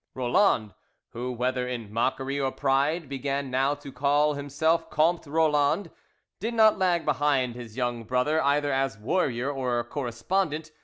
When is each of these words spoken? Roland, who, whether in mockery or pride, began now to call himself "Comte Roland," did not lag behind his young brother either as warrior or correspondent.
Roland, 0.15 0.73
who, 1.09 1.31
whether 1.31 1.67
in 1.67 1.93
mockery 1.93 2.39
or 2.39 2.51
pride, 2.51 3.07
began 3.07 3.51
now 3.51 3.75
to 3.75 3.91
call 3.91 4.33
himself 4.33 4.89
"Comte 4.89 5.27
Roland," 5.27 5.91
did 6.39 6.55
not 6.55 6.79
lag 6.79 7.05
behind 7.05 7.53
his 7.53 7.77
young 7.77 8.03
brother 8.03 8.41
either 8.41 8.71
as 8.73 8.97
warrior 8.97 9.51
or 9.51 9.83
correspondent. 9.83 10.71